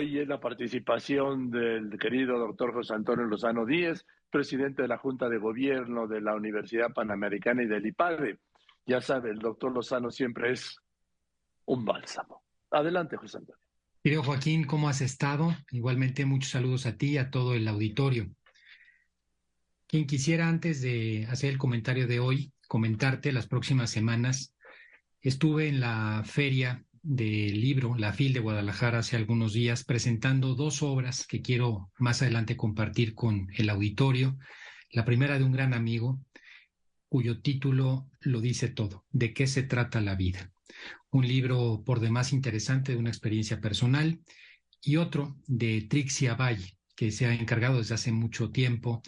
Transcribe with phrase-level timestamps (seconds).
[0.00, 5.28] Hoy es la participación del querido doctor José Antonio Lozano Díez, presidente de la Junta
[5.28, 8.38] de Gobierno de la Universidad Panamericana y del IPADE.
[8.86, 10.78] Ya sabe, el doctor Lozano siempre es
[11.66, 12.42] un bálsamo.
[12.70, 13.60] Adelante, José Antonio.
[14.02, 15.54] Querido Joaquín, ¿cómo has estado?
[15.70, 18.26] Igualmente, muchos saludos a ti y a todo el auditorio.
[19.86, 24.56] Quien quisiera, antes de hacer el comentario de hoy, comentarte las próximas semanas.
[25.20, 30.82] Estuve en la feria del libro La FIL de Guadalajara hace algunos días presentando dos
[30.82, 34.38] obras que quiero más adelante compartir con el auditorio.
[34.90, 36.20] La primera de un gran amigo
[37.08, 40.52] cuyo título lo dice todo, ¿de qué se trata la vida?
[41.10, 44.20] Un libro por demás interesante de una experiencia personal
[44.82, 49.02] y otro de Trixia Valle, que se ha encargado desde hace mucho tiempo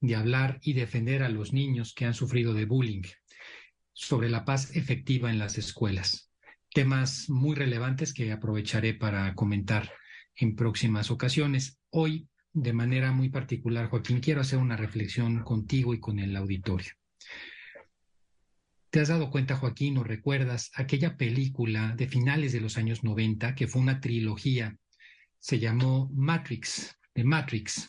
[0.00, 3.02] de hablar y defender a los niños que han sufrido de bullying
[3.92, 6.33] sobre la paz efectiva en las escuelas
[6.74, 9.92] temas muy relevantes que aprovecharé para comentar
[10.34, 11.78] en próximas ocasiones.
[11.90, 16.92] Hoy, de manera muy particular, Joaquín, quiero hacer una reflexión contigo y con el auditorio.
[18.90, 23.54] ¿Te has dado cuenta, Joaquín, o recuerdas aquella película de finales de los años 90
[23.54, 24.76] que fue una trilogía?
[25.38, 27.88] Se llamó Matrix, de Matrix,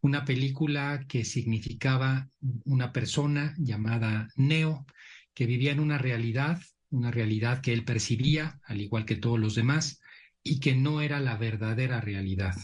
[0.00, 2.28] una película que significaba
[2.66, 4.86] una persona llamada Neo
[5.34, 6.60] que vivía en una realidad
[6.96, 10.00] una realidad que él percibía, al igual que todos los demás,
[10.42, 12.54] y que no era la verdadera realidad.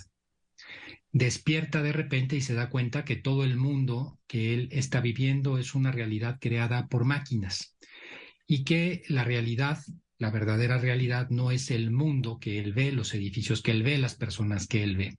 [1.12, 5.58] Despierta de repente y se da cuenta que todo el mundo que él está viviendo
[5.58, 7.77] es una realidad creada por máquinas
[8.47, 9.78] y que la realidad,
[10.19, 13.98] la verdadera realidad, no es el mundo que él ve, los edificios que él ve,
[13.98, 15.19] las personas que él ve.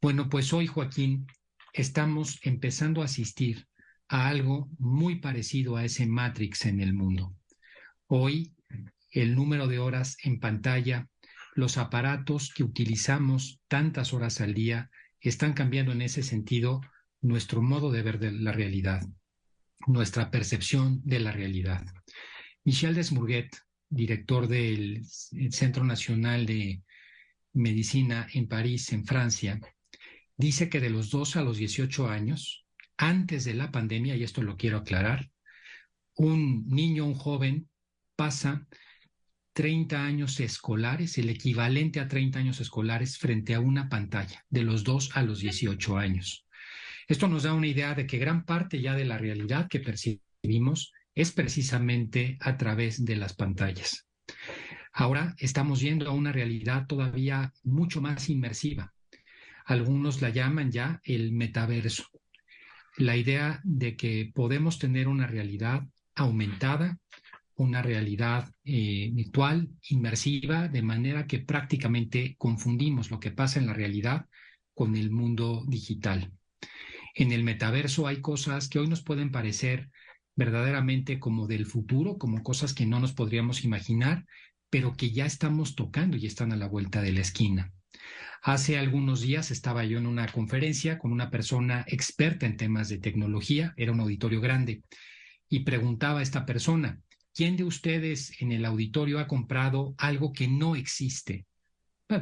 [0.00, 1.26] Bueno, pues hoy, Joaquín,
[1.72, 3.68] estamos empezando a asistir
[4.08, 7.34] a algo muy parecido a ese Matrix en el mundo.
[8.16, 8.54] Hoy,
[9.10, 11.08] el número de horas en pantalla,
[11.56, 16.80] los aparatos que utilizamos tantas horas al día, están cambiando en ese sentido
[17.22, 19.02] nuestro modo de ver la realidad,
[19.88, 21.84] nuestra percepción de la realidad.
[22.62, 23.50] Michel Desmourguet,
[23.88, 25.04] director del
[25.50, 26.84] Centro Nacional de
[27.52, 29.58] Medicina en París, en Francia,
[30.36, 32.64] dice que de los 2 a los 18 años,
[32.96, 35.32] antes de la pandemia, y esto lo quiero aclarar,
[36.14, 37.68] un niño, un joven,
[38.16, 38.66] pasa
[39.54, 44.82] 30 años escolares, el equivalente a 30 años escolares frente a una pantalla, de los
[44.82, 46.46] 2 a los 18 años.
[47.06, 50.92] Esto nos da una idea de que gran parte ya de la realidad que percibimos
[51.14, 54.06] es precisamente a través de las pantallas.
[54.92, 58.92] Ahora estamos yendo a una realidad todavía mucho más inmersiva.
[59.64, 62.04] Algunos la llaman ya el metaverso.
[62.96, 65.82] La idea de que podemos tener una realidad
[66.14, 66.98] aumentada,
[67.56, 73.74] una realidad eh, virtual, inmersiva, de manera que prácticamente confundimos lo que pasa en la
[73.74, 74.26] realidad
[74.74, 76.32] con el mundo digital.
[77.14, 79.90] En el metaverso hay cosas que hoy nos pueden parecer
[80.34, 84.26] verdaderamente como del futuro, como cosas que no nos podríamos imaginar,
[84.68, 87.72] pero que ya estamos tocando y están a la vuelta de la esquina.
[88.42, 92.98] Hace algunos días estaba yo en una conferencia con una persona experta en temas de
[92.98, 94.82] tecnología, era un auditorio grande,
[95.48, 97.00] y preguntaba a esta persona,
[97.34, 101.46] ¿Quién de ustedes en el auditorio ha comprado algo que no existe?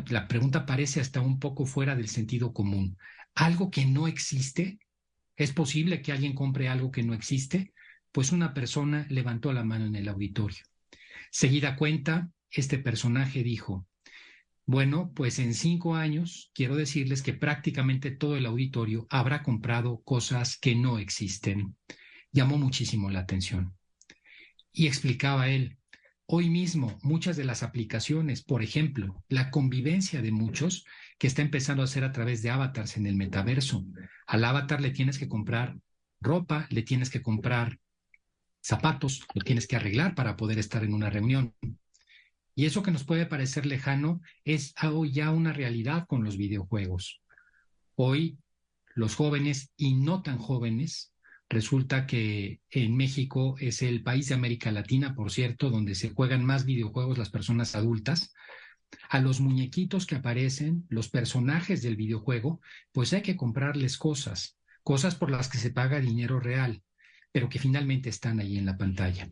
[0.08, 2.96] la pregunta parece hasta un poco fuera del sentido común.
[3.34, 4.78] ¿Algo que no existe?
[5.36, 7.74] ¿Es posible que alguien compre algo que no existe?
[8.10, 10.64] Pues una persona levantó la mano en el auditorio.
[11.30, 13.86] Seguida cuenta, este personaje dijo,
[14.64, 20.56] bueno, pues en cinco años quiero decirles que prácticamente todo el auditorio habrá comprado cosas
[20.56, 21.76] que no existen.
[22.30, 23.76] Llamó muchísimo la atención.
[24.72, 25.76] Y explicaba él,
[26.26, 30.86] hoy mismo muchas de las aplicaciones, por ejemplo, la convivencia de muchos
[31.18, 33.84] que está empezando a hacer a través de avatars en el metaverso.
[34.26, 35.76] Al avatar le tienes que comprar
[36.20, 37.78] ropa, le tienes que comprar
[38.62, 41.54] zapatos, lo tienes que arreglar para poder estar en una reunión.
[42.54, 47.20] Y eso que nos puede parecer lejano es hoy ya una realidad con los videojuegos.
[47.94, 48.38] Hoy
[48.94, 51.11] los jóvenes y no tan jóvenes
[51.52, 56.46] Resulta que en México es el país de América Latina, por cierto, donde se juegan
[56.46, 58.32] más videojuegos las personas adultas.
[59.10, 65.14] A los muñequitos que aparecen, los personajes del videojuego, pues hay que comprarles cosas, cosas
[65.14, 66.82] por las que se paga dinero real,
[67.32, 69.30] pero que finalmente están ahí en la pantalla.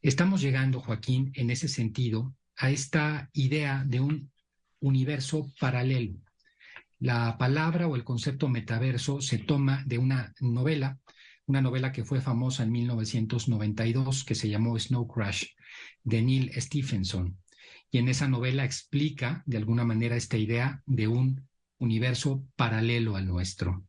[0.00, 4.32] Estamos llegando, Joaquín, en ese sentido, a esta idea de un
[4.80, 6.14] universo paralelo.
[6.98, 10.98] La palabra o el concepto metaverso se toma de una novela
[11.46, 15.46] una novela que fue famosa en 1992 que se llamó Snow Crash
[16.04, 17.38] de Neil Stephenson.
[17.90, 21.46] y en esa novela explica de alguna manera esta idea de un
[21.78, 23.84] universo paralelo al nuestro.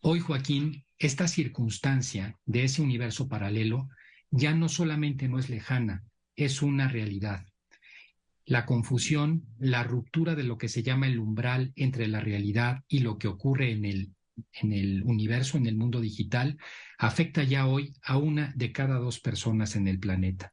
[0.00, 3.88] Hoy, Joaquín, esta circunstancia de ese universo paralelo
[4.30, 7.44] ya no solamente no es lejana, es una realidad.
[8.46, 13.00] La confusión, la ruptura de lo que se llama el umbral entre la realidad y
[13.00, 14.14] lo que ocurre en el,
[14.52, 16.58] en el universo, en el mundo digital,
[16.98, 20.52] afecta ya hoy a una de cada dos personas en el planeta.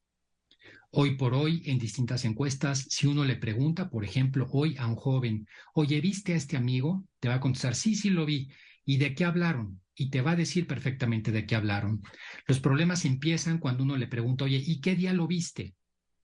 [0.92, 4.96] Hoy por hoy, en distintas encuestas, si uno le pregunta, por ejemplo, hoy a un
[4.96, 7.06] joven, oye, ¿viste a este amigo?
[7.20, 8.50] Te va a contestar, sí, sí lo vi.
[8.86, 9.82] ¿Y de qué hablaron?
[9.96, 12.02] Y te va a decir perfectamente de qué hablaron.
[12.48, 15.76] Los problemas empiezan cuando uno le pregunta, oye, ¿y qué día lo viste?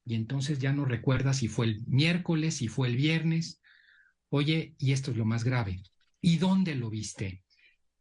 [0.05, 3.61] Y entonces ya no recuerda si fue el miércoles, si fue el viernes.
[4.29, 5.83] Oye, y esto es lo más grave,
[6.19, 7.42] ¿y dónde lo viste?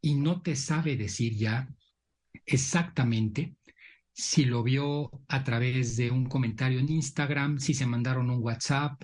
[0.05, 1.67] Y no te sabe decir ya
[2.45, 3.55] exactamente
[4.11, 9.01] si lo vio a través de un comentario en Instagram, si se mandaron un WhatsApp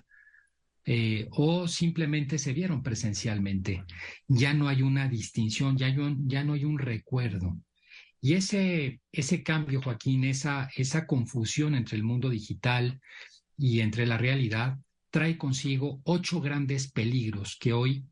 [0.85, 3.85] eh, o simplemente se vieron presencialmente.
[4.27, 5.87] Ya no hay una distinción, ya,
[6.25, 7.57] ya no hay un recuerdo.
[8.19, 12.99] Y ese, ese cambio, Joaquín, esa, esa confusión entre el mundo digital
[13.57, 14.77] y entre la realidad,
[15.11, 18.03] trae consigo ocho grandes peligros que hoy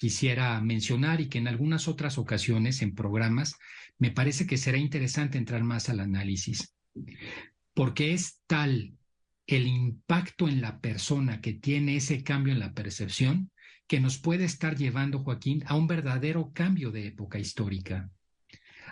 [0.00, 3.56] quisiera mencionar y que en algunas otras ocasiones en programas
[3.98, 6.74] me parece que será interesante entrar más al análisis,
[7.74, 8.94] porque es tal
[9.46, 13.50] el impacto en la persona que tiene ese cambio en la percepción
[13.86, 18.10] que nos puede estar llevando, Joaquín, a un verdadero cambio de época histórica,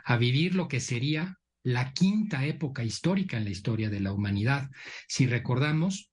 [0.05, 4.69] a vivir lo que sería la quinta época histórica en la historia de la humanidad.
[5.07, 6.11] Si recordamos,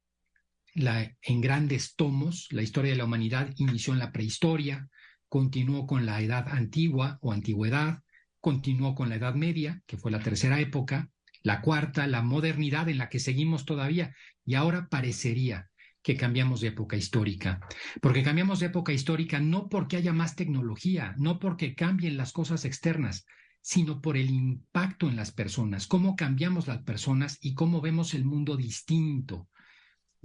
[0.75, 4.87] en grandes tomos, la historia de la humanidad inició en la prehistoria,
[5.29, 8.03] continuó con la edad antigua o antigüedad,
[8.41, 11.09] continuó con la Edad Media, que fue la tercera época,
[11.41, 15.69] la cuarta, la modernidad en la que seguimos todavía, y ahora parecería
[16.03, 17.59] que cambiamos de época histórica.
[18.01, 22.65] Porque cambiamos de época histórica no porque haya más tecnología, no porque cambien las cosas
[22.65, 23.25] externas,
[23.61, 28.25] sino por el impacto en las personas, cómo cambiamos las personas y cómo vemos el
[28.25, 29.49] mundo distinto,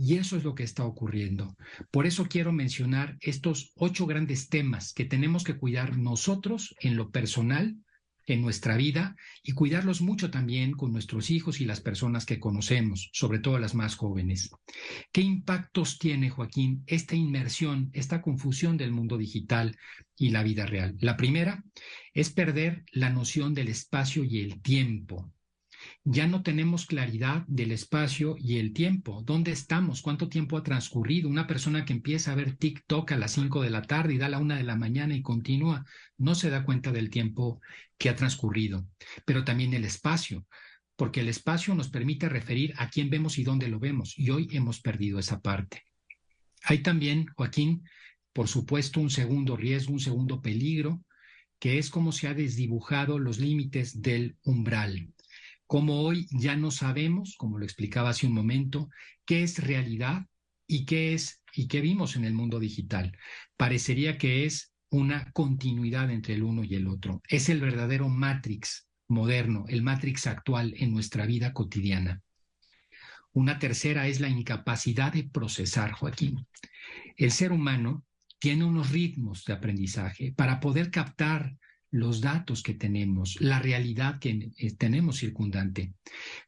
[0.02, 1.54] y eso es lo que está ocurriendo.
[1.90, 7.10] Por eso quiero mencionar estos ocho grandes temas que tenemos que cuidar nosotros en lo
[7.10, 7.76] personal,
[8.24, 13.10] en nuestra vida, y cuidarlos mucho también con nuestros hijos y las personas que conocemos,
[13.12, 14.50] sobre todo las más jóvenes.
[15.12, 19.76] ¿Qué impactos tiene, Joaquín, esta inmersión, esta confusión del mundo digital
[20.16, 20.96] y la vida real?
[21.00, 21.62] La primera
[22.14, 25.30] es perder la noción del espacio y el tiempo
[26.04, 29.22] ya no tenemos claridad del espacio y el tiempo.
[29.22, 30.00] ¿Dónde estamos?
[30.00, 31.28] ¿Cuánto tiempo ha transcurrido?
[31.28, 34.28] Una persona que empieza a ver TikTok a las 5 de la tarde y da
[34.28, 35.84] la una de la mañana y continúa,
[36.16, 37.60] no se da cuenta del tiempo
[37.98, 38.88] que ha transcurrido,
[39.26, 40.46] pero también el espacio,
[40.96, 44.48] porque el espacio nos permite referir a quién vemos y dónde lo vemos, y hoy
[44.52, 45.82] hemos perdido esa parte.
[46.62, 47.84] Hay también, Joaquín,
[48.32, 51.04] por supuesto, un segundo riesgo, un segundo peligro,
[51.58, 55.12] que es cómo se ha desdibujado los límites del umbral
[55.70, 58.90] como hoy ya no sabemos, como lo explicaba hace un momento,
[59.24, 60.26] qué es realidad
[60.66, 63.16] y qué es y qué vimos en el mundo digital.
[63.56, 67.22] Parecería que es una continuidad entre el uno y el otro.
[67.28, 72.20] Es el verdadero Matrix moderno, el Matrix actual en nuestra vida cotidiana.
[73.32, 76.48] Una tercera es la incapacidad de procesar, Joaquín.
[77.16, 78.04] El ser humano
[78.40, 81.59] tiene unos ritmos de aprendizaje para poder captar
[81.90, 85.94] los datos que tenemos, la realidad que eh, tenemos circundante.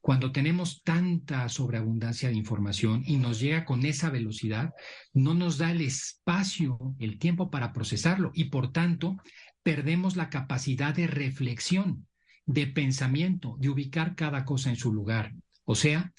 [0.01, 4.73] Cuando tenemos tanta sobreabundancia de información y nos llega con esa velocidad,
[5.13, 9.17] no nos da el espacio, el tiempo para procesarlo y por tanto
[9.63, 12.07] perdemos la capacidad de reflexión,
[12.47, 15.33] de pensamiento, de ubicar cada cosa en su lugar.
[15.65, 16.13] O sea,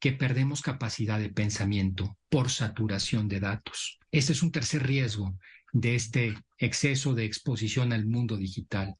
[0.00, 3.98] que perdemos capacidad de pensamiento por saturación de datos.
[4.10, 5.38] Ese es un tercer riesgo
[5.74, 8.94] de este exceso de exposición al mundo digital.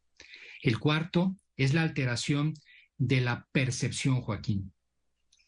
[0.61, 2.55] El cuarto es la alteración
[2.99, 4.73] de la percepción, Joaquín.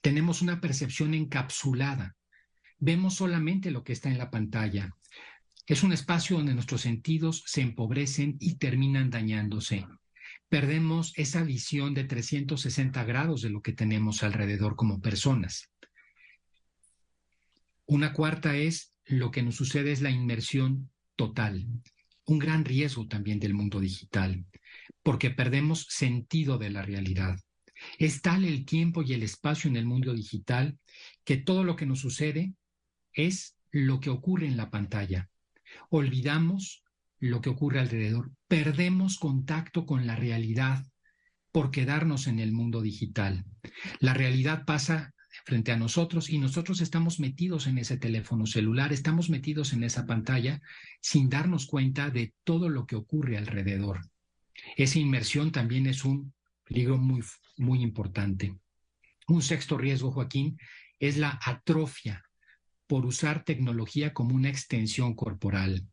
[0.00, 2.16] Tenemos una percepción encapsulada.
[2.78, 4.94] Vemos solamente lo que está en la pantalla.
[5.66, 9.84] Es un espacio donde nuestros sentidos se empobrecen y terminan dañándose.
[10.48, 15.72] Perdemos esa visión de 360 grados de lo que tenemos alrededor como personas.
[17.84, 21.66] Una cuarta es lo que nos sucede es la inmersión total,
[22.26, 24.44] un gran riesgo también del mundo digital,
[25.02, 27.38] porque perdemos sentido de la realidad.
[27.98, 30.78] Es tal el tiempo y el espacio en el mundo digital
[31.24, 32.54] que todo lo que nos sucede
[33.12, 35.28] es lo que ocurre en la pantalla.
[35.90, 36.82] Olvidamos
[37.18, 40.84] lo que ocurre alrededor, perdemos contacto con la realidad
[41.52, 43.44] por quedarnos en el mundo digital.
[44.00, 49.30] La realidad pasa frente a nosotros y nosotros estamos metidos en ese teléfono celular, estamos
[49.30, 50.60] metidos en esa pantalla
[51.00, 54.00] sin darnos cuenta de todo lo que ocurre alrededor.
[54.76, 56.32] Esa inmersión también es un
[56.64, 57.22] peligro muy,
[57.56, 58.56] muy importante.
[59.28, 60.58] Un sexto riesgo, Joaquín,
[60.98, 62.24] es la atrofia
[62.86, 65.86] por usar tecnología como una extensión corporal.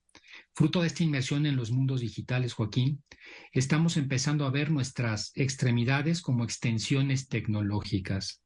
[0.53, 3.03] Fruto de esta inmersión en los mundos digitales, Joaquín,
[3.51, 8.42] estamos empezando a ver nuestras extremidades como extensiones tecnológicas.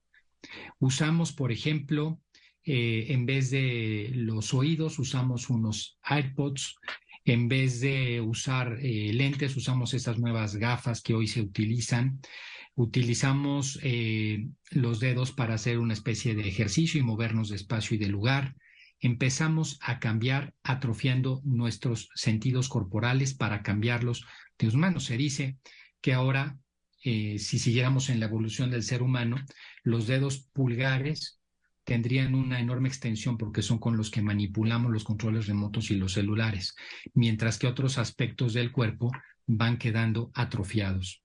[0.80, 2.20] Usamos, por ejemplo,
[2.64, 6.76] eh, en vez de los oídos, usamos unos AirPods.
[7.26, 12.20] En vez de usar eh, lentes, usamos estas nuevas gafas que hoy se utilizan.
[12.76, 17.98] Utilizamos eh, los dedos para hacer una especie de ejercicio y movernos de espacio y
[17.98, 18.56] de lugar
[19.00, 24.26] empezamos a cambiar atrofiando nuestros sentidos corporales para cambiarlos
[24.58, 25.06] de humanos.
[25.06, 25.58] Se dice
[26.02, 26.58] que ahora,
[27.04, 29.38] eh, si siguiéramos en la evolución del ser humano,
[29.84, 31.40] los dedos pulgares
[31.84, 36.14] tendrían una enorme extensión porque son con los que manipulamos los controles remotos y los
[36.14, 36.76] celulares,
[37.14, 39.12] mientras que otros aspectos del cuerpo
[39.46, 41.24] van quedando atrofiados.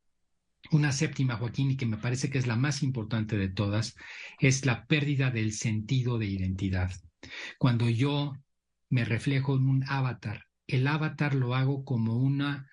[0.71, 3.97] Una séptima, Joaquín, y que me parece que es la más importante de todas,
[4.39, 6.93] es la pérdida del sentido de identidad.
[7.59, 8.35] Cuando yo
[8.89, 12.71] me reflejo en un avatar, el avatar lo hago como una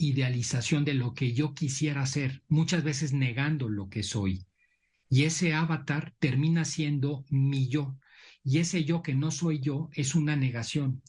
[0.00, 4.46] idealización de lo que yo quisiera ser, muchas veces negando lo que soy.
[5.08, 7.96] Y ese avatar termina siendo mi yo.
[8.42, 11.02] Y ese yo que no soy yo es una negación.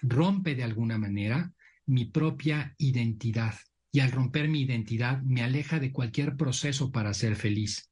[0.00, 1.52] Rompe de alguna manera
[1.84, 3.54] mi propia identidad.
[3.92, 7.90] Y al romper mi identidad me aleja de cualquier proceso para ser feliz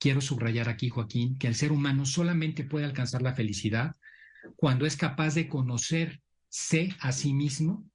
[0.00, 3.94] quiero subrayar aquí, Joaquín, que el ser humano solamente puede alcanzar la felicidad
[4.56, 7.88] cuando es capaz de conocerse a sí mismo,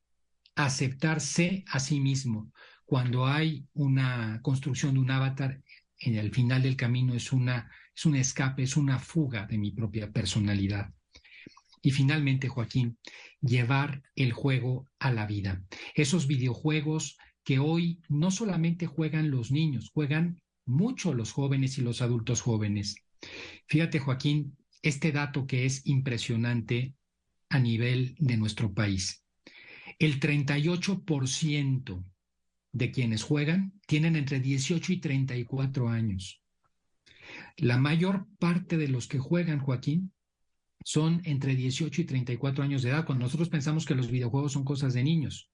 [0.55, 2.51] aceptarse a sí mismo.
[2.85, 5.61] Cuando hay una construcción de un avatar,
[5.99, 9.71] en el final del camino es, una, es un escape, es una fuga de mi
[9.71, 10.93] propia personalidad.
[11.81, 12.97] Y finalmente, Joaquín,
[13.41, 15.63] llevar el juego a la vida.
[15.93, 22.01] Esos videojuegos que hoy no solamente juegan los niños, juegan mucho los jóvenes y los
[22.01, 22.95] adultos jóvenes.
[23.67, 26.95] Fíjate, Joaquín, este dato que es impresionante
[27.49, 29.24] a nivel de nuestro país.
[29.99, 32.03] El 38%
[32.71, 36.41] de quienes juegan tienen entre 18 y 34 años.
[37.57, 40.11] La mayor parte de los que juegan, Joaquín,
[40.83, 44.65] son entre 18 y 34 años de edad, cuando nosotros pensamos que los videojuegos son
[44.65, 45.49] cosas de niños.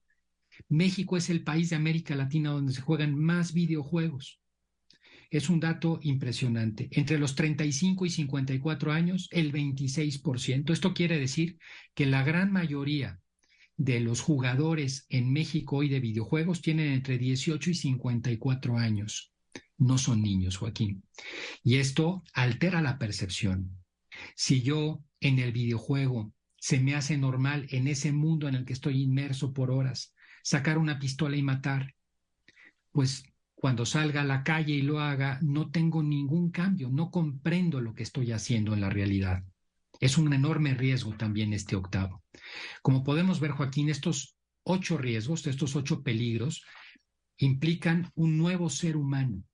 [0.68, 4.42] México es el país de América Latina donde se juegan más videojuegos
[5.32, 6.88] es un dato impresionante.
[6.92, 10.70] Entre los 35 y 54 años, el 26%.
[10.70, 11.58] Esto quiere decir
[11.94, 13.18] que la gran mayoría
[13.76, 19.32] de los jugadores en México hoy de videojuegos tienen entre 18 y 54 años.
[19.78, 21.02] No son niños, Joaquín.
[21.64, 23.82] Y esto altera la percepción.
[24.36, 28.72] Si yo en el videojuego se me hace normal en ese mundo en el que
[28.72, 30.14] estoy inmerso por horas,
[30.44, 31.94] sacar una pistola y matar,
[32.92, 33.24] pues
[33.54, 37.94] cuando salga a la calle y lo haga, no tengo ningún cambio, no comprendo lo
[37.94, 39.44] que estoy haciendo en la realidad.
[40.02, 42.24] Es un enorme riesgo también este octavo.
[42.82, 46.64] Como podemos ver, Joaquín, estos ocho riesgos, estos ocho peligros,
[47.36, 49.44] implican un nuevo ser humano,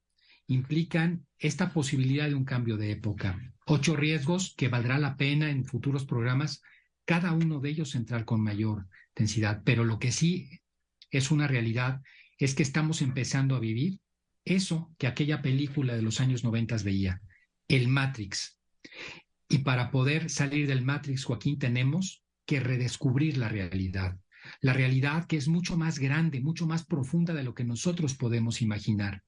[0.46, 3.38] implican esta posibilidad de un cambio de época.
[3.66, 6.62] Ocho riesgos que valdrá la pena en futuros programas,
[7.04, 9.60] cada uno de ellos entrar con mayor densidad.
[9.66, 10.48] Pero lo que sí
[11.10, 12.00] es una realidad
[12.38, 14.00] es que estamos empezando a vivir
[14.46, 17.20] eso que aquella película de los años 90 veía,
[17.68, 18.57] el Matrix.
[19.48, 24.18] Y para poder salir del Matrix, Joaquín, tenemos que redescubrir la realidad.
[24.60, 28.62] La realidad que es mucho más grande, mucho más profunda de lo que nosotros podemos
[28.62, 29.22] imaginar.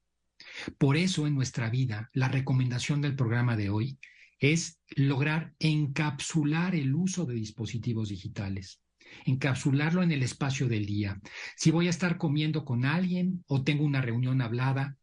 [0.78, 3.98] Por eso en nuestra vida, la recomendación del programa de hoy
[4.38, 8.80] es lograr encapsular el uso de dispositivos digitales
[9.24, 11.20] encapsularlo en el espacio del día.
[11.56, 14.96] Si voy a estar comiendo con alguien o tengo una reunión hablada,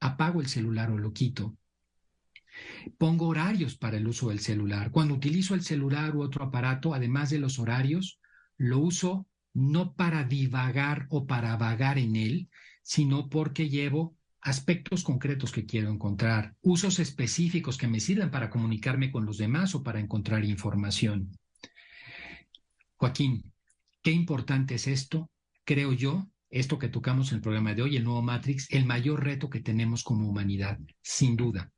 [0.00, 1.56] apago el celular o lo quito.
[2.98, 4.90] Pongo horarios para el uso del celular.
[4.90, 8.20] Cuando utilizo el celular u otro aparato, además de los horarios,
[8.56, 12.50] lo uso no para divagar o para vagar en él,
[12.82, 19.10] sino porque llevo aspectos concretos que quiero encontrar, usos específicos que me sirven para comunicarme
[19.10, 21.30] con los demás o para encontrar información.
[22.96, 23.52] Joaquín,
[24.02, 25.30] qué importante es esto,
[25.64, 29.24] creo yo, esto que tocamos en el programa de hoy, el nuevo Matrix, el mayor
[29.24, 31.70] reto que tenemos como humanidad, sin duda.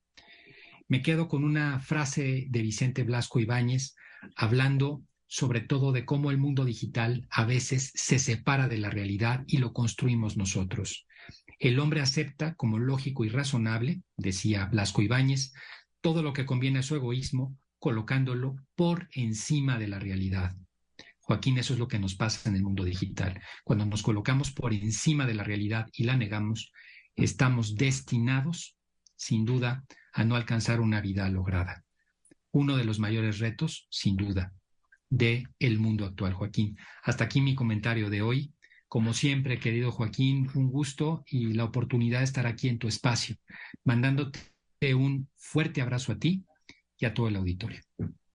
[0.88, 3.94] Me quedo con una frase de Vicente Blasco Ibáñez
[4.36, 9.44] hablando sobre todo de cómo el mundo digital a veces se separa de la realidad
[9.46, 11.06] y lo construimos nosotros.
[11.58, 15.54] El hombre acepta como lógico y razonable, decía Blasco Ibáñez,
[16.02, 20.54] todo lo que conviene a su egoísmo, colocándolo por encima de la realidad.
[21.20, 23.40] Joaquín, eso es lo que nos pasa en el mundo digital.
[23.64, 26.72] Cuando nos colocamos por encima de la realidad y la negamos,
[27.16, 28.76] estamos destinados,
[29.22, 31.84] sin duda, a no alcanzar una vida lograda.
[32.50, 34.52] Uno de los mayores retos, sin duda,
[35.10, 36.76] de el mundo actual, Joaquín.
[37.04, 38.52] Hasta aquí mi comentario de hoy.
[38.88, 43.36] Como siempre, querido Joaquín, un gusto y la oportunidad de estar aquí en tu espacio,
[43.84, 44.40] mandándote
[44.92, 46.44] un fuerte abrazo a ti
[46.98, 47.80] y a todo el auditorio.